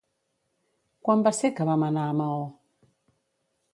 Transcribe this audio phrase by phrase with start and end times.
[1.09, 2.41] Quan va ser que vam anar a Maó?